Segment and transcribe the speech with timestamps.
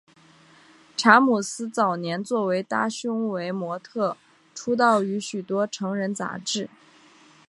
[0.97, 4.17] 查姆斯早年作为大胸围模特
[4.55, 6.67] 出道于许多成人杂志。